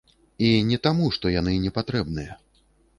І 0.47 0.49
не 0.69 0.79
таму, 0.89 1.05
што 1.19 1.33
яны 1.39 1.57
не 1.69 1.77
патрэбныя. 1.79 2.41